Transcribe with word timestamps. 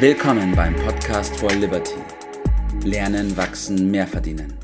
Willkommen 0.00 0.54
beim 0.54 0.76
Podcast 0.76 1.36
for 1.40 1.50
Liberty. 1.50 1.96
Lernen, 2.84 3.36
wachsen, 3.36 3.90
mehr 3.90 4.06
verdienen. 4.06 4.54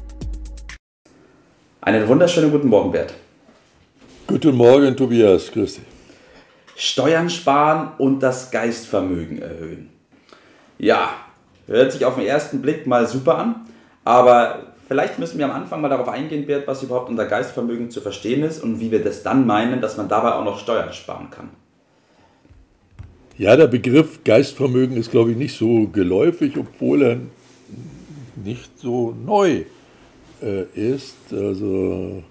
Einen 1.81 2.07
wunderschönen 2.07 2.53
guten 2.53 2.69
Morgen, 2.69 2.93
Bert. 2.93 3.15
Guten 4.29 4.55
Morgen, 4.55 4.97
Tobias. 4.97 5.51
Grüß 5.51 5.75
dich. 5.75 5.85
Steuern 6.77 7.29
sparen 7.29 7.95
und 7.99 8.21
das 8.21 8.53
Geistvermögen 8.53 9.43
erhöhen. 9.43 9.91
Ja, 10.79 11.11
hört 11.67 11.91
sich 11.91 12.05
auf 12.05 12.15
den 12.15 12.27
ersten 12.27 12.63
Blick 12.63 12.87
mal 12.87 13.09
super 13.09 13.37
an, 13.37 13.67
aber 14.05 14.75
vielleicht 14.87 15.19
müssen 15.19 15.39
wir 15.39 15.47
am 15.47 15.51
Anfang 15.51 15.81
mal 15.81 15.89
darauf 15.89 16.09
eingehen, 16.11 16.47
Bert, 16.47 16.69
was 16.69 16.85
überhaupt 16.85 17.09
unter 17.09 17.27
Geistvermögen 17.27 17.91
zu 17.91 18.01
verstehen 18.01 18.45
ist 18.45 18.63
und 18.63 18.79
wie 18.79 18.93
wir 18.93 19.03
das 19.03 19.25
dann 19.25 19.49
meinen, 19.49 19.81
dass 19.81 19.97
man 19.97 20.09
dabei 20.09 20.35
auch 20.35 20.45
noch 20.45 20.61
Steuern 20.61 20.93
sparen 20.93 21.31
kann. 21.31 21.51
Ja, 23.37 23.57
der 23.57 23.67
Begriff 23.67 24.21
Geistvermögen 24.23 24.97
ist, 24.97 25.11
glaube 25.11 25.33
ich, 25.33 25.37
nicht 25.37 25.57
so 25.57 25.89
geläufig, 25.89 26.53
obwohl 26.57 27.03
er 27.03 27.19
nicht 28.45 28.79
so 28.79 29.13
neu 29.27 29.65
äh, 30.41 30.63
ist. 30.75 31.17
Also, 31.33 32.23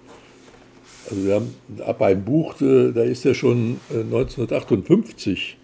also 1.10 1.26
wir 1.26 1.34
haben 1.34 1.54
beim 1.98 2.24
Buch, 2.24 2.58
äh, 2.62 2.92
da 2.92 3.02
ist 3.02 3.26
er 3.26 3.34
schon 3.34 3.80
1958 3.90 5.58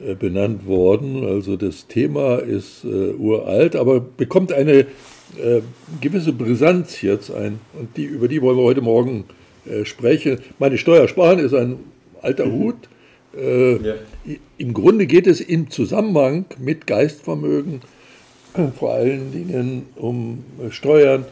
äh, 0.00 0.12
äh, 0.12 0.14
benannt 0.14 0.66
worden. 0.66 1.26
Also 1.26 1.58
das 1.58 1.88
Thema 1.88 2.36
ist 2.36 2.84
äh, 2.84 3.12
uralt, 3.18 3.76
aber 3.76 4.00
bekommt 4.00 4.50
eine 4.50 4.86
äh, 5.36 5.60
gewisse 6.00 6.32
Brisanz 6.32 7.02
jetzt 7.02 7.30
ein. 7.30 7.60
Und 7.78 7.94
die, 7.98 8.04
über 8.04 8.28
die 8.28 8.40
wollen 8.40 8.56
wir 8.56 8.64
heute 8.64 8.82
Morgen 8.82 9.24
sprechen. 9.82 10.38
Meine 10.60 10.78
Steuer 10.78 11.08
sparen 11.08 11.40
ist 11.40 11.52
ein 11.52 11.80
alter 12.22 12.46
mhm. 12.46 12.52
Hut. 12.52 12.76
Äh, 13.36 13.76
ja. 13.82 13.94
Im 14.58 14.72
Grunde 14.72 15.06
geht 15.06 15.26
es 15.26 15.40
im 15.40 15.70
Zusammenhang 15.70 16.46
mit 16.58 16.86
Geistvermögen 16.86 17.80
äh, 18.54 18.68
vor 18.68 18.94
allen 18.94 19.32
Dingen 19.32 19.86
um 19.96 20.44
äh, 20.64 20.70
Steuern 20.70 21.24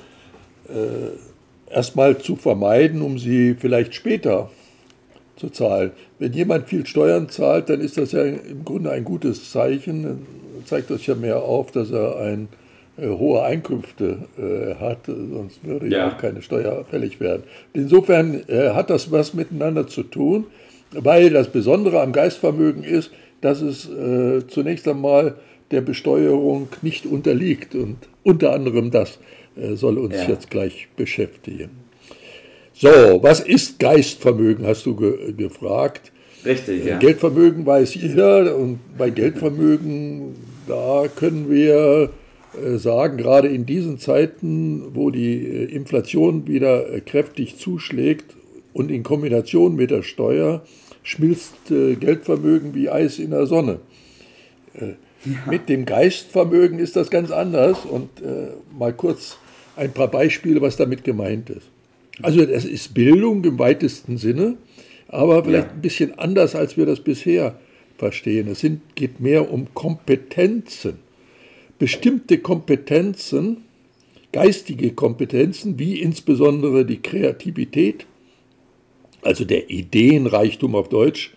erstmal 1.71 2.17
zu 2.17 2.37
vermeiden, 2.37 3.03
um 3.03 3.19
sie 3.19 3.55
vielleicht 3.55 3.95
später 3.95 4.51
zu 5.37 5.51
zahlen. 5.51 5.91
Wenn 6.19 6.33
jemand 6.33 6.71
viel 6.71 6.87
Steuern 6.87 7.29
zahlt, 7.29 7.69
dann 7.69 7.83
ist 7.83 7.99
das 7.99 8.13
ja 8.13 8.23
im 8.23 8.65
Grunde 8.65 8.91
ein 8.91 9.05
gutes 9.05 9.51
Zeichen. 9.51 10.03
Dann 10.05 10.27
zeigt 10.65 10.89
das 10.89 11.05
ja 11.05 11.15
mehr 11.17 11.43
auf, 11.43 11.71
dass 11.71 11.91
er 11.91 12.19
ein 12.19 12.49
hohe 12.99 13.43
Einkünfte 13.43 14.29
äh, 14.39 14.77
hat, 14.77 15.07
sonst 15.07 15.65
würde 15.65 15.89
ja 15.89 16.09
auch 16.09 16.19
keine 16.19 16.41
Steuer 16.43 16.85
fällig 16.89 17.21
werden. 17.21 17.43
Insofern 17.73 18.43
äh, 18.49 18.71
hat 18.71 18.89
das 18.89 19.11
was 19.11 19.35
miteinander 19.35 19.87
zu 19.87 20.05
tun, 20.05 20.47
weil 20.99 21.31
das 21.31 21.49
Besondere 21.49 22.01
am 22.01 22.13
Geistvermögen 22.13 22.85
ist, 22.85 23.11
dass 23.41 23.61
es 23.61 23.89
äh, 23.89 24.47
zunächst 24.47 24.89
einmal 24.89 25.37
der 25.71 25.81
Besteuerung 25.81 26.69
nicht 26.83 27.07
unterliegt 27.07 27.75
und 27.75 27.97
unter 28.23 28.53
anderem 28.53 28.91
das 28.91 29.19
äh, 29.57 29.75
soll 29.75 29.99
uns 29.99 30.15
ja. 30.15 30.29
jetzt 30.29 30.51
gleich 30.51 30.89
beschäftigen. 30.97 31.71
So, 32.73 32.89
was 33.23 33.41
ist 33.41 33.79
Geistvermögen, 33.79 34.67
hast 34.67 34.85
du 34.87 34.97
ge 34.97 35.33
gefragt. 35.33 36.11
Richtig, 36.45 36.85
ja. 36.85 36.99
Geldvermögen 36.99 37.65
weiß 37.65 37.95
jeder 37.95 38.57
und 38.57 38.79
bei 38.99 39.11
Geldvermögen, 39.11 40.35
da 40.67 41.05
können 41.15 41.51
wir 41.51 42.11
äh, 42.55 42.77
sagen, 42.77 43.17
gerade 43.17 43.49
in 43.49 43.65
diesen 43.65 43.99
Zeiten, 43.99 44.95
wo 44.95 45.11
die 45.11 45.47
äh, 45.47 45.65
Inflation 45.65 46.47
wieder 46.47 46.93
äh, 46.93 47.01
kräftig 47.01 47.57
zuschlägt 47.57 48.35
und 48.73 48.91
in 48.91 49.03
Kombination 49.03 49.77
mit 49.77 49.91
der 49.91 50.03
Steuer, 50.03 50.63
schmilzt 51.05 51.55
Geldvermögen 51.69 52.75
wie 52.75 52.91
Eis 52.91 53.21
in 53.21 53.31
der 53.31 53.47
Sonne. 53.47 53.79
Ja. 54.79 54.89
Mit 55.49 55.69
dem 55.69 55.85
Geistvermögen 55.85 56.81
ist 56.81 56.97
das 56.97 57.11
ganz 57.11 57.31
anders 57.31 57.85
und 57.85 58.11
mal 58.77 58.93
kurz 58.93 59.39
ein 59.77 59.93
paar 59.93 60.09
Beispiele, 60.09 60.61
was 60.61 60.77
damit 60.77 61.05
gemeint 61.05 61.49
ist. 61.51 61.69
Also 62.21 62.43
es 62.43 62.65
ist 62.65 62.93
Bildung 62.93 63.45
im 63.45 63.59
weitesten 63.59 64.19
Sinne, 64.19 64.57
aber 65.07 65.45
vielleicht 65.45 65.69
ja. 65.69 65.73
ein 65.73 65.81
bisschen 65.81 66.19
anders, 66.19 66.57
als 66.57 66.77
wir 66.77 66.87
das 66.87 67.01
bisher 67.01 67.55
verstehen. 67.97 68.49
Es 68.49 68.61
sind, 68.61 68.97
geht 68.97 69.21
mehr 69.21 69.53
um 69.53 69.73
Kompetenzen 69.73 70.99
bestimmte 71.79 72.39
Kompetenzen, 72.39 73.59
geistige 74.33 74.93
Kompetenzen, 74.93 75.79
wie 75.79 76.01
insbesondere 76.01 76.85
die 76.85 77.03
Kreativität, 77.03 78.07
also 79.25 79.45
der 79.45 79.71
Ideenreichtum 79.71 80.75
auf 80.75 80.89
Deutsch 80.89 81.35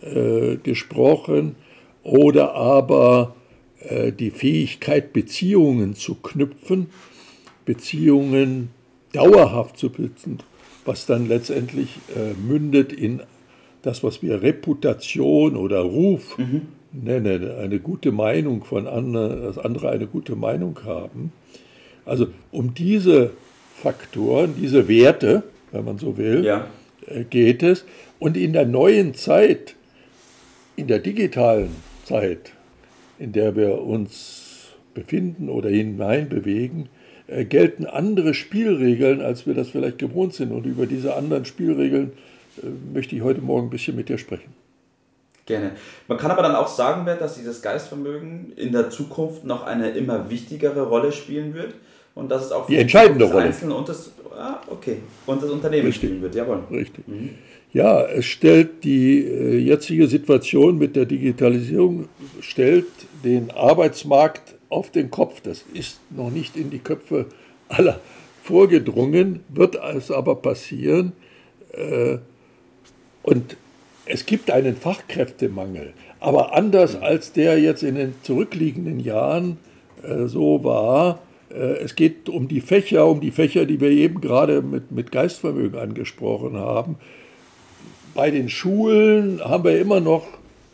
äh, 0.00 0.56
gesprochen, 0.56 1.56
oder 2.02 2.54
aber 2.54 3.36
äh, 3.80 4.12
die 4.12 4.30
Fähigkeit, 4.30 5.12
Beziehungen 5.12 5.94
zu 5.94 6.16
knüpfen, 6.16 6.88
Beziehungen 7.64 8.70
dauerhaft 9.12 9.78
zu 9.78 9.90
besitzen, 9.90 10.38
was 10.84 11.06
dann 11.06 11.28
letztendlich 11.28 12.00
äh, 12.16 12.34
mündet 12.34 12.92
in 12.92 13.22
das, 13.82 14.02
was 14.02 14.22
wir 14.22 14.42
Reputation 14.42 15.56
oder 15.56 15.80
Ruf 15.80 16.38
mhm 16.38 16.62
nenne, 16.92 17.56
eine 17.60 17.78
gute 17.78 18.12
Meinung 18.12 18.64
von 18.64 18.86
anderen, 18.86 19.42
dass 19.42 19.58
andere 19.58 19.90
eine 19.90 20.06
gute 20.06 20.36
Meinung 20.36 20.78
haben. 20.84 21.32
Also 22.04 22.28
um 22.50 22.74
diese 22.74 23.30
Faktoren, 23.76 24.54
diese 24.60 24.88
Werte, 24.88 25.42
wenn 25.70 25.84
man 25.84 25.98
so 25.98 26.16
will, 26.16 26.44
ja. 26.44 26.66
Geht 27.30 27.62
es. 27.62 27.84
Und 28.18 28.36
in 28.36 28.52
der 28.52 28.66
neuen 28.66 29.14
Zeit, 29.14 29.74
in 30.76 30.86
der 30.86 31.00
digitalen 31.00 31.74
Zeit, 32.04 32.52
in 33.18 33.32
der 33.32 33.56
wir 33.56 33.82
uns 33.82 34.68
befinden 34.94 35.48
oder 35.48 35.68
hineinbewegen, 35.68 36.88
äh, 37.26 37.44
gelten 37.44 37.86
andere 37.86 38.34
Spielregeln, 38.34 39.20
als 39.20 39.46
wir 39.46 39.54
das 39.54 39.70
vielleicht 39.70 39.98
gewohnt 39.98 40.34
sind. 40.34 40.52
Und 40.52 40.66
über 40.66 40.86
diese 40.86 41.14
anderen 41.14 41.44
Spielregeln 41.44 42.12
äh, 42.62 42.66
möchte 42.92 43.16
ich 43.16 43.22
heute 43.22 43.40
Morgen 43.40 43.68
ein 43.68 43.70
bisschen 43.70 43.96
mit 43.96 44.08
dir 44.08 44.18
sprechen. 44.18 44.52
Gerne. 45.46 45.72
Man 46.06 46.18
kann 46.18 46.30
aber 46.30 46.42
dann 46.42 46.54
auch 46.54 46.68
sagen, 46.68 47.04
dass 47.06 47.34
dieses 47.34 47.62
Geistvermögen 47.62 48.52
in 48.56 48.70
der 48.70 48.90
Zukunft 48.90 49.44
noch 49.44 49.64
eine 49.64 49.90
immer 49.90 50.30
wichtigere 50.30 50.82
Rolle 50.82 51.10
spielen 51.10 51.54
wird 51.54 51.74
und 52.14 52.30
dass 52.30 52.46
es 52.46 52.52
auch 52.52 52.66
die 52.66 52.76
entscheidende 52.76 53.24
das 53.24 53.34
Rolle 53.34 53.44
Einzelne 53.46 53.74
und 53.74 53.88
das, 53.88 54.12
ah, 54.36 54.60
okay, 54.68 54.98
und 55.26 55.42
das 55.42 55.50
Unternehmen 55.50 55.86
Richtig. 55.86 56.08
spielen 56.08 56.22
wird. 56.22 56.34
Jawohl. 56.34 56.60
Richtig. 56.70 57.06
Mhm. 57.08 57.30
Ja, 57.72 58.02
es 58.02 58.26
stellt 58.26 58.84
die 58.84 59.24
äh, 59.24 59.56
jetzige 59.58 60.06
Situation 60.06 60.76
mit 60.76 60.94
der 60.94 61.06
Digitalisierung 61.06 62.08
stellt 62.40 62.86
den 63.24 63.50
Arbeitsmarkt 63.50 64.54
auf 64.68 64.90
den 64.90 65.10
Kopf. 65.10 65.40
Das 65.40 65.64
ist 65.72 65.98
noch 66.10 66.30
nicht 66.30 66.56
in 66.56 66.68
die 66.70 66.80
Köpfe 66.80 67.26
aller 67.68 68.00
vorgedrungen, 68.42 69.40
wird 69.48 69.76
es 69.76 70.10
aber 70.10 70.36
passieren. 70.36 71.12
Äh, 71.72 72.18
und 73.22 73.56
es 74.04 74.26
gibt 74.26 74.50
einen 74.50 74.76
Fachkräftemangel, 74.76 75.94
aber 76.20 76.54
anders 76.54 76.96
als 76.96 77.32
der 77.32 77.58
jetzt 77.58 77.82
in 77.82 77.94
den 77.94 78.14
zurückliegenden 78.22 79.00
Jahren 79.00 79.58
äh, 80.02 80.26
so 80.26 80.62
war. 80.64 81.20
Äh, 81.52 81.82
es 81.82 81.94
geht 81.94 82.28
um 82.28 82.48
die 82.48 82.60
Fächer, 82.60 83.06
um 83.06 83.20
die 83.20 83.30
Fächer, 83.30 83.66
die 83.66 83.80
wir 83.80 83.90
eben 83.90 84.20
gerade 84.20 84.62
mit, 84.62 84.92
mit 84.92 85.12
Geistvermögen 85.12 85.78
angesprochen 85.78 86.56
haben. 86.56 86.96
Bei 88.14 88.30
den 88.30 88.48
Schulen 88.48 89.40
haben 89.42 89.64
wir 89.64 89.80
immer 89.80 90.00
noch 90.00 90.26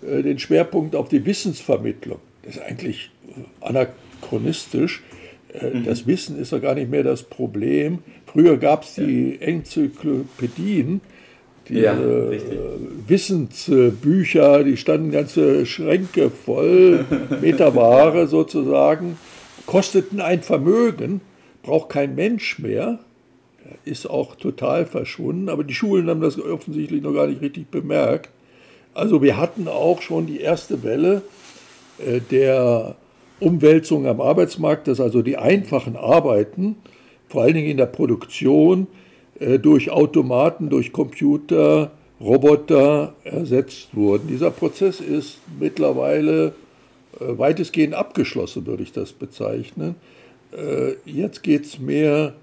äh, 0.02 0.22
den 0.22 0.38
Schwerpunkt 0.38 0.96
auf 0.96 1.08
die 1.08 1.24
Wissensvermittlung. 1.24 2.18
Das 2.42 2.56
ist 2.56 2.62
eigentlich 2.62 3.10
anachronistisch. 3.60 5.02
Äh, 5.52 5.70
mhm. 5.70 5.84
Das 5.84 6.06
Wissen 6.06 6.38
ist 6.38 6.52
ja 6.52 6.58
gar 6.58 6.74
nicht 6.74 6.90
mehr 6.90 7.02
das 7.02 7.22
Problem. 7.22 7.98
Früher 8.26 8.56
gab 8.58 8.82
es 8.84 8.94
die 8.94 9.38
Enzyklopädien, 9.40 11.00
diese 11.68 11.80
ja, 11.80 11.98
Wissensbücher, 13.06 14.64
die 14.64 14.76
standen 14.76 15.10
ganze 15.10 15.66
Schränke 15.66 16.30
voll, 16.30 17.04
Meterware 17.42 18.26
sozusagen, 18.26 19.18
kosteten 19.68 20.22
ein 20.22 20.40
Vermögen, 20.40 21.20
braucht 21.62 21.90
kein 21.90 22.14
Mensch 22.14 22.58
mehr, 22.58 23.00
ist 23.84 24.08
auch 24.08 24.34
total 24.34 24.86
verschwunden, 24.86 25.50
aber 25.50 25.62
die 25.62 25.74
Schulen 25.74 26.08
haben 26.08 26.22
das 26.22 26.40
offensichtlich 26.40 27.02
noch 27.02 27.12
gar 27.12 27.26
nicht 27.26 27.42
richtig 27.42 27.70
bemerkt. 27.70 28.30
Also 28.94 29.20
wir 29.20 29.36
hatten 29.36 29.68
auch 29.68 30.00
schon 30.00 30.26
die 30.26 30.40
erste 30.40 30.82
Welle 30.82 31.20
äh, 31.98 32.20
der 32.30 32.96
Umwälzung 33.40 34.06
am 34.06 34.22
Arbeitsmarkt, 34.22 34.88
dass 34.88 35.00
also 35.00 35.20
die 35.20 35.36
einfachen 35.36 35.96
Arbeiten, 35.96 36.76
vor 37.28 37.42
allen 37.42 37.52
Dingen 37.52 37.68
in 37.68 37.76
der 37.76 37.86
Produktion, 37.86 38.86
äh, 39.38 39.58
durch 39.58 39.90
Automaten, 39.90 40.70
durch 40.70 40.94
Computer, 40.94 41.90
Roboter 42.22 43.12
ersetzt 43.22 43.94
wurden. 43.94 44.28
Dieser 44.28 44.50
Prozess 44.50 45.00
ist 45.00 45.40
mittlerweile 45.60 46.54
weitestgehend 47.20 47.94
abgeschlossen, 47.94 48.66
würde 48.66 48.82
ich 48.82 48.92
das 48.92 49.12
bezeichnen. 49.12 49.96
Äh, 50.52 50.94
jetzt 51.04 51.42
geht 51.42 51.66
es 51.66 51.78
mehr 51.78 52.34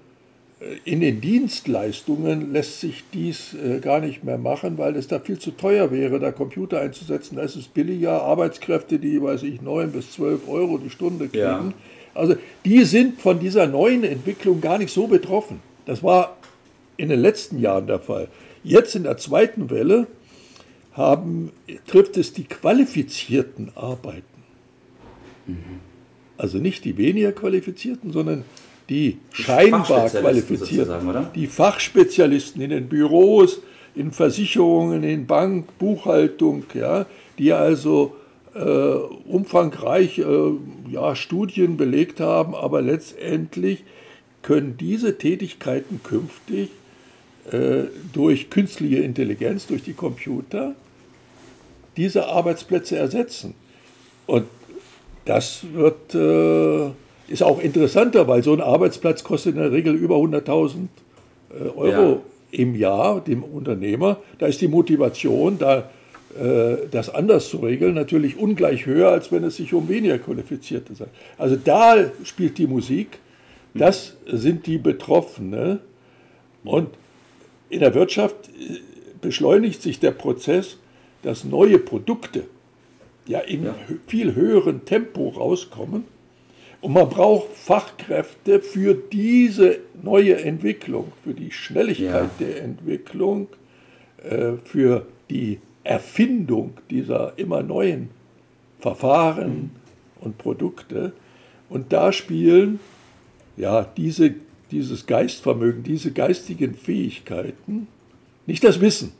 in 0.84 1.00
den 1.00 1.20
Dienstleistungen 1.20 2.52
lässt 2.52 2.80
sich 2.80 3.04
dies 3.12 3.54
äh, 3.54 3.78
gar 3.78 4.00
nicht 4.00 4.24
mehr 4.24 4.38
machen, 4.38 4.78
weil 4.78 4.96
es 4.96 5.06
da 5.06 5.20
viel 5.20 5.38
zu 5.38 5.50
teuer 5.50 5.90
wäre, 5.90 6.18
da 6.18 6.32
Computer 6.32 6.80
einzusetzen. 6.80 7.36
Da 7.36 7.42
ist 7.42 7.56
es 7.56 7.68
billiger, 7.68 8.22
Arbeitskräfte, 8.22 8.98
die, 8.98 9.20
weiß 9.20 9.42
ich, 9.42 9.60
9 9.60 9.92
bis 9.92 10.12
12 10.12 10.48
Euro 10.48 10.78
die 10.78 10.88
Stunde 10.88 11.28
kriegen. 11.28 11.42
Ja. 11.42 11.72
Also 12.14 12.36
die 12.64 12.84
sind 12.84 13.20
von 13.20 13.38
dieser 13.38 13.66
neuen 13.66 14.02
Entwicklung 14.02 14.62
gar 14.62 14.78
nicht 14.78 14.92
so 14.92 15.06
betroffen. 15.06 15.60
Das 15.84 16.02
war 16.02 16.38
in 16.96 17.10
den 17.10 17.20
letzten 17.20 17.60
Jahren 17.60 17.86
der 17.86 18.00
Fall. 18.00 18.28
Jetzt 18.64 18.96
in 18.96 19.02
der 19.02 19.18
zweiten 19.18 19.68
Welle 19.68 20.06
haben, 20.94 21.52
trifft 21.86 22.16
es 22.16 22.32
die 22.32 22.44
qualifizierten 22.44 23.70
Arbeiten. 23.74 24.24
Also 26.36 26.58
nicht 26.58 26.84
die 26.84 26.96
weniger 26.96 27.32
qualifizierten, 27.32 28.12
sondern 28.12 28.44
die, 28.88 29.18
die 29.36 29.42
scheinbar 29.42 30.08
qualifizierten, 30.08 31.28
die 31.34 31.46
Fachspezialisten 31.46 32.60
in 32.62 32.70
den 32.70 32.88
Büros, 32.88 33.60
in 33.94 34.12
Versicherungen, 34.12 35.02
in 35.02 35.26
Bank, 35.26 35.78
Buchhaltung, 35.78 36.64
ja, 36.74 37.06
die 37.38 37.52
also 37.52 38.14
äh, 38.54 38.60
umfangreich 38.60 40.18
äh, 40.18 40.24
ja, 40.90 41.16
Studien 41.16 41.76
belegt 41.76 42.20
haben, 42.20 42.54
aber 42.54 42.82
letztendlich 42.82 43.84
können 44.42 44.76
diese 44.78 45.18
Tätigkeiten 45.18 46.00
künftig 46.02 46.70
äh, 47.50 47.84
durch 48.12 48.50
künstliche 48.50 48.98
Intelligenz, 48.98 49.66
durch 49.66 49.82
die 49.82 49.94
Computer, 49.94 50.74
diese 51.96 52.26
Arbeitsplätze 52.28 52.96
ersetzen. 52.96 53.54
Und 54.26 54.44
das 55.26 55.64
wird 55.74 56.14
äh, 56.14 56.90
ist 57.28 57.42
auch 57.42 57.60
interessanter, 57.60 58.26
weil 58.28 58.42
so 58.42 58.52
ein 58.52 58.60
Arbeitsplatz 58.60 59.24
kostet 59.24 59.56
in 59.56 59.60
der 59.60 59.72
Regel 59.72 59.94
über 59.94 60.16
100.000 60.16 60.86
äh, 61.50 61.68
Euro 61.76 61.90
ja. 61.90 62.20
im 62.52 62.74
Jahr 62.74 63.20
dem 63.20 63.42
Unternehmer. 63.42 64.18
Da 64.38 64.46
ist 64.46 64.60
die 64.60 64.68
Motivation, 64.68 65.58
da 65.58 65.90
äh, 66.40 66.86
das 66.90 67.10
anders 67.12 67.48
zu 67.48 67.58
regeln, 67.58 67.94
natürlich 67.94 68.38
ungleich 68.38 68.86
höher, 68.86 69.10
als 69.10 69.32
wenn 69.32 69.42
es 69.44 69.56
sich 69.56 69.74
um 69.74 69.88
weniger 69.88 70.18
Qualifizierte 70.18 70.90
handelt. 70.90 71.10
Also 71.36 71.56
da 71.56 71.96
spielt 72.24 72.58
die 72.58 72.66
Musik. 72.66 73.18
Das 73.74 74.14
sind 74.26 74.66
die 74.66 74.78
Betroffenen. 74.78 75.80
Und 76.64 76.88
in 77.68 77.80
der 77.80 77.94
Wirtschaft 77.94 78.36
äh, 78.48 78.78
beschleunigt 79.20 79.82
sich 79.82 79.98
der 79.98 80.12
Prozess, 80.12 80.78
dass 81.22 81.42
neue 81.42 81.78
Produkte 81.78 82.44
ja 83.26 83.40
in 83.40 83.64
ja. 83.64 83.74
viel 84.06 84.34
höherem 84.34 84.84
Tempo 84.84 85.28
rauskommen 85.28 86.04
und 86.80 86.92
man 86.92 87.08
braucht 87.08 87.52
Fachkräfte 87.52 88.60
für 88.60 88.94
diese 88.94 89.78
neue 90.02 90.36
Entwicklung, 90.36 91.12
für 91.24 91.34
die 91.34 91.50
Schnelligkeit 91.50 92.30
ja. 92.38 92.46
der 92.46 92.62
Entwicklung, 92.62 93.48
äh, 94.22 94.52
für 94.64 95.06
die 95.30 95.58
Erfindung 95.84 96.74
dieser 96.90 97.32
immer 97.38 97.62
neuen 97.62 98.10
Verfahren 98.78 99.56
mhm. 99.56 99.70
und 100.20 100.38
Produkte. 100.38 101.12
Und 101.68 101.92
da 101.92 102.12
spielen 102.12 102.78
ja 103.56 103.84
diese, 103.96 104.34
dieses 104.70 105.06
Geistvermögen, 105.06 105.82
diese 105.82 106.12
geistigen 106.12 106.74
Fähigkeiten, 106.74 107.88
nicht 108.46 108.62
das 108.62 108.80
Wissen, 108.80 109.12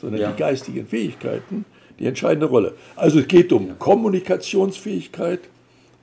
sondern 0.00 0.20
ja. 0.20 0.30
die 0.32 0.36
geistigen 0.36 0.86
Fähigkeiten, 0.86 1.64
die 2.02 2.08
entscheidende 2.08 2.46
Rolle. 2.46 2.74
Also 2.96 3.20
es 3.20 3.28
geht 3.28 3.52
um. 3.52 3.78
Kommunikationsfähigkeit, 3.78 5.40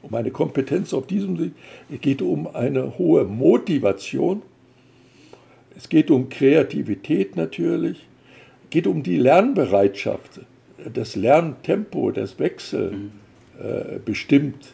um 0.01 0.15
eine 0.15 0.31
Kompetenz 0.31 0.93
auf 0.93 1.05
diesem 1.05 1.37
Weg. 1.37 1.51
Es 1.93 1.99
geht 1.99 2.21
um 2.21 2.47
eine 2.55 2.97
hohe 2.97 3.25
Motivation. 3.25 4.41
Es 5.75 5.89
geht 5.89 6.09
um 6.09 6.29
Kreativität 6.29 7.35
natürlich. 7.35 8.07
Es 8.63 8.69
geht 8.69 8.87
um 8.87 9.03
die 9.03 9.17
Lernbereitschaft. 9.17 10.39
Das 10.93 11.17
Lerntempo, 11.17 12.11
das 12.11 12.39
Wechsel 12.39 12.91
mhm. 12.91 13.11
äh, 13.61 13.99
bestimmt 14.03 14.73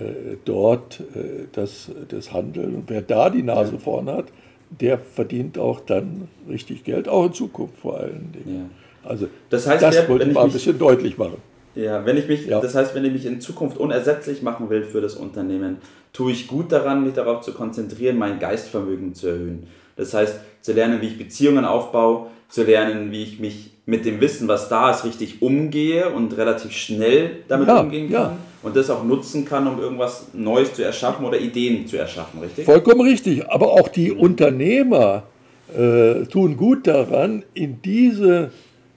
äh, 0.00 0.36
dort 0.44 0.98
äh, 1.14 1.46
das, 1.52 1.92
das 2.08 2.32
Handeln. 2.32 2.74
Und 2.74 2.90
wer 2.90 3.02
da 3.02 3.30
die 3.30 3.44
Nase 3.44 3.74
ja. 3.74 3.78
vorn 3.78 4.08
hat, 4.08 4.26
der 4.70 4.98
verdient 4.98 5.58
auch 5.58 5.78
dann 5.78 6.26
richtig 6.48 6.82
Geld, 6.82 7.08
auch 7.08 7.26
in 7.26 7.34
Zukunft 7.34 7.76
vor 7.76 7.98
allen 8.00 8.32
Dingen. 8.32 8.56
Ja. 8.56 8.89
Also 9.04 9.28
das, 9.48 9.66
heißt, 9.66 9.82
das 9.82 10.08
wollte 10.08 10.28
ich 10.28 10.34
mal 10.34 10.44
ein 10.44 10.52
bisschen 10.52 10.78
deutlich 10.78 11.16
machen. 11.18 11.36
Ja, 11.74 12.04
wenn 12.04 12.16
ich 12.16 12.28
mich, 12.28 12.46
ja. 12.46 12.60
das 12.60 12.74
heißt, 12.74 12.94
wenn 12.94 13.04
ich 13.04 13.12
mich 13.12 13.26
in 13.26 13.40
Zukunft 13.40 13.78
unersetzlich 13.78 14.42
machen 14.42 14.70
will 14.70 14.82
für 14.82 15.00
das 15.00 15.14
Unternehmen, 15.14 15.78
tue 16.12 16.32
ich 16.32 16.48
gut 16.48 16.72
daran, 16.72 17.04
mich 17.04 17.14
darauf 17.14 17.42
zu 17.42 17.52
konzentrieren, 17.52 18.18
mein 18.18 18.38
Geistvermögen 18.40 19.14
zu 19.14 19.28
erhöhen. 19.28 19.66
Das 19.96 20.12
heißt, 20.12 20.40
zu 20.60 20.72
lernen, 20.72 21.00
wie 21.00 21.06
ich 21.06 21.18
Beziehungen 21.18 21.64
aufbaue, 21.64 22.26
zu 22.48 22.64
lernen, 22.64 23.12
wie 23.12 23.22
ich 23.22 23.38
mich 23.38 23.70
mit 23.86 24.04
dem 24.04 24.20
Wissen, 24.20 24.48
was 24.48 24.68
da 24.68 24.90
ist, 24.90 25.04
richtig 25.04 25.42
umgehe 25.42 26.10
und 26.10 26.36
relativ 26.36 26.72
schnell 26.72 27.30
damit 27.48 27.68
ja, 27.68 27.80
umgehen 27.80 28.10
kann 28.10 28.22
ja. 28.22 28.36
und 28.62 28.76
das 28.76 28.90
auch 28.90 29.04
nutzen 29.04 29.44
kann, 29.44 29.66
um 29.66 29.80
irgendwas 29.80 30.28
Neues 30.32 30.74
zu 30.74 30.82
erschaffen 30.82 31.24
oder 31.24 31.38
Ideen 31.38 31.86
zu 31.86 31.96
erschaffen, 31.96 32.40
richtig? 32.40 32.64
Vollkommen 32.64 33.00
richtig. 33.02 33.48
Aber 33.48 33.72
auch 33.72 33.88
die 33.88 34.12
Unternehmer 34.12 35.24
äh, 35.76 36.24
tun 36.26 36.56
gut 36.56 36.86
daran, 36.86 37.44
in 37.54 37.80
diese 37.82 38.50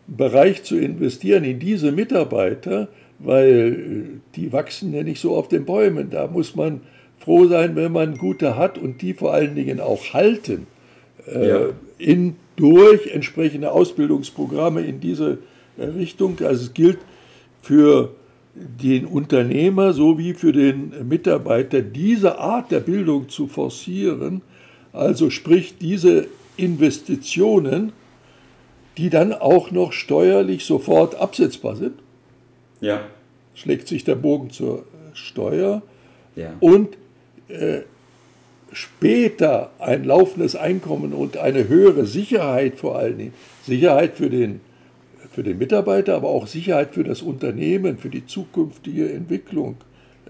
Bereich 0.07 0.63
zu 0.63 0.77
investieren, 0.77 1.43
in 1.43 1.59
diese 1.59 1.91
Mitarbeiter, 1.91 2.89
weil 3.19 4.21
die 4.35 4.51
wachsen 4.51 4.93
ja 4.93 5.03
nicht 5.03 5.21
so 5.21 5.35
auf 5.35 5.47
den 5.47 5.65
Bäumen. 5.65 6.09
Da 6.09 6.27
muss 6.27 6.55
man 6.55 6.81
froh 7.19 7.47
sein, 7.47 7.75
wenn 7.75 7.91
man 7.91 8.17
gute 8.17 8.57
hat 8.57 8.77
und 8.77 9.01
die 9.01 9.13
vor 9.13 9.33
allen 9.33 9.55
Dingen 9.55 9.79
auch 9.79 10.13
halten. 10.13 10.67
Äh, 11.27 11.47
ja. 11.47 11.69
in, 11.97 12.35
durch 12.55 13.07
entsprechende 13.07 13.71
Ausbildungsprogramme 13.71 14.81
in 14.81 14.99
diese 14.99 15.37
äh, 15.77 15.85
Richtung. 15.85 16.37
Also 16.41 16.65
es 16.65 16.73
gilt 16.73 16.99
für 17.61 18.13
den 18.55 19.05
Unternehmer 19.05 19.93
sowie 19.93 20.33
für 20.33 20.51
den 20.51 21.07
Mitarbeiter 21.07 21.81
diese 21.81 22.37
Art 22.39 22.71
der 22.71 22.81
Bildung 22.81 23.29
zu 23.29 23.47
forcieren, 23.47 24.41
also 24.91 25.29
sprich 25.29 25.75
diese 25.79 26.27
Investitionen 26.55 27.93
die 28.97 29.09
dann 29.09 29.33
auch 29.33 29.71
noch 29.71 29.91
steuerlich 29.91 30.65
sofort 30.65 31.15
absetzbar 31.15 31.75
sind. 31.75 31.99
Ja. 32.81 33.01
Schlägt 33.55 33.87
sich 33.87 34.03
der 34.03 34.15
Bogen 34.15 34.51
zur 34.51 34.85
Steuer. 35.13 35.81
Ja. 36.35 36.53
Und 36.59 36.97
äh, 37.47 37.81
später 38.71 39.71
ein 39.79 40.03
laufendes 40.03 40.55
Einkommen 40.55 41.13
und 41.13 41.37
eine 41.37 41.67
höhere 41.67 42.05
Sicherheit 42.05 42.75
vor 42.75 42.97
allen 42.97 43.17
Dingen, 43.17 43.33
Sicherheit 43.63 44.15
für 44.15 44.29
den, 44.29 44.61
für 45.31 45.43
den 45.43 45.57
Mitarbeiter, 45.57 46.15
aber 46.15 46.29
auch 46.29 46.47
Sicherheit 46.47 46.93
für 46.93 47.03
das 47.03 47.21
Unternehmen, 47.21 47.97
für 47.97 48.09
die 48.09 48.25
zukünftige 48.25 49.11
Entwicklung 49.11 49.77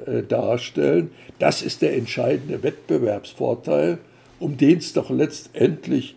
äh, 0.05 0.24
darstellen. 0.24 1.12
Das 1.39 1.62
ist 1.62 1.82
der 1.82 1.96
entscheidende 1.96 2.63
Wettbewerbsvorteil, 2.63 3.98
um 4.39 4.58
den 4.58 4.79
es 4.79 4.93
doch 4.93 5.10
letztendlich 5.10 6.15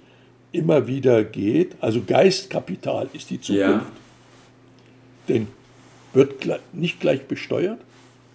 immer 0.57 0.87
wieder 0.87 1.25
geht. 1.25 1.77
Also 1.81 2.03
Geistkapital 2.07 3.09
ist 3.13 3.31
die 3.31 3.41
Zukunft. 3.41 3.65
Ja. 3.65 3.87
Denn 5.29 5.49
wird 6.13 6.47
nicht 6.73 7.01
gleich 7.01 7.27
besteuert, 7.27 7.79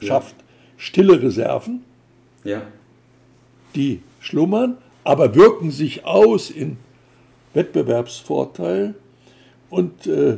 schafft 0.02 0.36
ja. 0.38 0.44
stille 0.78 1.22
Reserven, 1.22 1.84
ja. 2.44 2.62
die 3.76 4.02
schlummern, 4.20 4.78
aber 5.04 5.36
wirken 5.36 5.72
sich 5.72 6.06
aus 6.06 6.50
in 6.50 6.78
Wettbewerbsvorteil. 7.54 8.94
Und 9.70 10.06
äh, 10.06 10.38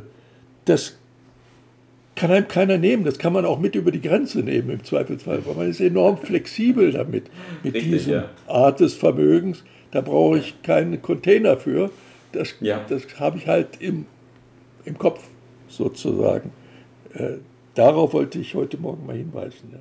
das 0.65 0.97
kann 2.15 2.31
einem 2.31 2.47
keiner 2.47 2.77
nehmen. 2.77 3.03
Das 3.03 3.17
kann 3.17 3.33
man 3.33 3.45
auch 3.45 3.59
mit 3.59 3.75
über 3.75 3.91
die 3.91 4.01
Grenze 4.01 4.39
nehmen 4.39 4.69
im 4.69 4.83
Zweifelsfall, 4.83 5.45
weil 5.45 5.55
man 5.55 5.69
ist 5.69 5.81
enorm 5.81 6.17
flexibel 6.17 6.91
damit, 6.91 7.25
mit 7.63 7.73
Richtig, 7.73 7.91
dieser 7.91 8.13
ja. 8.13 8.29
Art 8.47 8.79
des 8.79 8.93
Vermögens. 8.93 9.63
Da 9.93 10.01
brauche 10.01 10.39
ich 10.39 10.59
keinen 10.63 11.03
Container 11.03 11.55
für. 11.55 11.91
Das, 12.31 12.55
ja. 12.61 12.83
das 12.89 13.03
habe 13.19 13.37
ich 13.37 13.47
halt 13.47 13.79
im, 13.79 14.07
im 14.85 14.97
Kopf 14.97 15.23
sozusagen. 15.67 16.51
Äh, 17.13 17.33
darauf 17.75 18.13
wollte 18.13 18.39
ich 18.39 18.55
heute 18.55 18.77
Morgen 18.77 19.05
mal 19.05 19.15
hinweisen. 19.15 19.71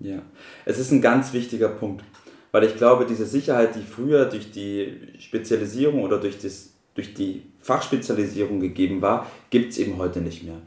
Ja. 0.00 0.16
ja, 0.16 0.22
es 0.66 0.78
ist 0.78 0.90
ein 0.90 1.00
ganz 1.00 1.32
wichtiger 1.32 1.70
Punkt, 1.70 2.04
weil 2.52 2.64
ich 2.64 2.76
glaube, 2.76 3.06
diese 3.06 3.24
Sicherheit, 3.24 3.74
die 3.74 3.80
früher 3.80 4.26
durch 4.26 4.50
die 4.50 4.98
Spezialisierung 5.18 6.02
oder 6.02 6.18
durch, 6.18 6.38
das, 6.38 6.74
durch 6.94 7.14
die 7.14 7.44
Fachspezialisierung 7.60 8.60
gegeben 8.60 9.00
war, 9.00 9.30
gibt 9.48 9.72
es 9.72 9.78
eben 9.78 9.96
heute 9.96 10.20
nicht 10.20 10.44
mehr. 10.44 10.60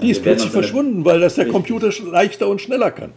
Die 0.00 0.10
ist 0.12 0.22
plötzlich 0.22 0.52
verschwunden, 0.52 1.04
weil 1.04 1.18
das 1.18 1.34
der 1.34 1.48
Computer 1.48 1.90
leichter 2.04 2.48
und 2.48 2.60
schneller 2.60 2.92
kann. 2.92 3.14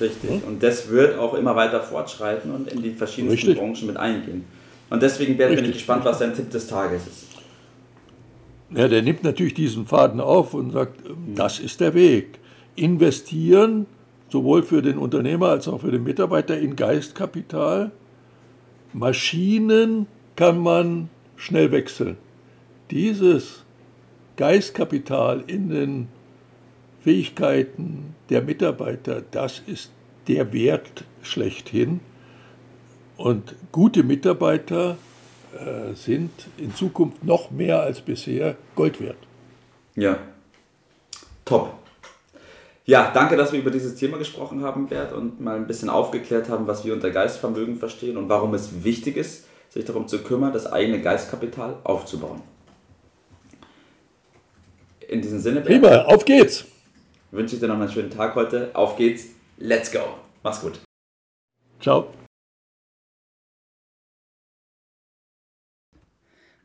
Richtig. 0.00 0.30
Hm? 0.30 0.42
Und 0.46 0.62
das 0.62 0.90
wird 0.90 1.18
auch 1.18 1.34
immer 1.34 1.56
weiter 1.56 1.82
fortschreiten 1.82 2.52
und 2.52 2.72
in 2.72 2.82
die 2.82 2.92
verschiedensten 2.92 3.48
Richtig. 3.48 3.58
Branchen 3.58 3.86
mit 3.88 3.96
eingehen. 3.96 4.44
Und 4.90 5.02
deswegen 5.02 5.36
bin 5.36 5.64
ich 5.64 5.72
gespannt, 5.72 6.04
was 6.04 6.18
dein 6.20 6.34
Tipp 6.34 6.50
des 6.50 6.66
Tages 6.66 7.06
ist. 7.06 7.26
Ja, 8.70 8.88
der 8.88 9.02
nimmt 9.02 9.22
natürlich 9.22 9.54
diesen 9.54 9.86
Faden 9.86 10.20
auf 10.20 10.54
und 10.54 10.72
sagt, 10.72 11.00
das 11.34 11.60
ist 11.60 11.80
der 11.80 11.94
Weg. 11.94 12.38
Investieren, 12.74 13.86
sowohl 14.28 14.62
für 14.62 14.82
den 14.82 14.98
Unternehmer 14.98 15.48
als 15.48 15.68
auch 15.68 15.80
für 15.80 15.90
den 15.90 16.04
Mitarbeiter, 16.04 16.58
in 16.58 16.76
Geistkapital, 16.76 17.92
Maschinen 18.92 20.06
kann 20.34 20.58
man 20.58 21.08
schnell 21.36 21.70
wechseln. 21.70 22.16
Dieses 22.90 23.64
Geistkapital 24.36 25.44
in 25.46 25.68
den 25.68 26.08
Fähigkeiten 27.00 28.14
der 28.30 28.42
Mitarbeiter, 28.42 29.22
das 29.30 29.62
ist 29.66 29.92
der 30.28 30.52
Wert 30.52 31.04
schlechthin. 31.22 32.00
Und 33.16 33.54
gute 33.72 34.02
Mitarbeiter 34.02 34.96
äh, 35.54 35.94
sind 35.94 36.30
in 36.58 36.74
Zukunft 36.74 37.24
noch 37.24 37.50
mehr 37.50 37.80
als 37.80 38.00
bisher 38.00 38.56
Gold 38.74 39.00
wert. 39.00 39.16
Ja, 39.94 40.18
top. 41.44 41.72
Ja, 42.84 43.10
danke, 43.12 43.36
dass 43.36 43.52
wir 43.52 43.58
über 43.58 43.70
dieses 43.70 43.96
Thema 43.96 44.16
gesprochen 44.16 44.62
haben, 44.62 44.86
Bert, 44.86 45.12
und 45.12 45.40
mal 45.40 45.56
ein 45.56 45.66
bisschen 45.66 45.88
aufgeklärt 45.88 46.48
haben, 46.48 46.68
was 46.68 46.84
wir 46.84 46.92
unter 46.92 47.10
Geistvermögen 47.10 47.76
verstehen 47.76 48.16
und 48.16 48.28
warum 48.28 48.54
es 48.54 48.84
wichtig 48.84 49.16
ist, 49.16 49.46
sich 49.70 49.84
darum 49.84 50.06
zu 50.06 50.22
kümmern, 50.22 50.52
das 50.52 50.70
eigene 50.70 51.00
Geistkapital 51.00 51.78
aufzubauen. 51.82 52.42
In 55.08 55.20
diesem 55.20 55.40
Sinne, 55.40 55.62
Bert, 55.62 55.82
Prima, 55.82 56.02
auf 56.02 56.24
geht's! 56.24 56.64
Wünsche 57.32 57.56
ich 57.56 57.60
dir 57.60 57.68
noch 57.68 57.74
einen 57.74 57.90
schönen 57.90 58.10
Tag 58.10 58.36
heute. 58.36 58.70
Auf 58.74 58.96
geht's, 58.96 59.26
let's 59.58 59.90
go! 59.90 60.00
Mach's 60.42 60.60
gut. 60.60 60.78
Ciao. 61.80 62.08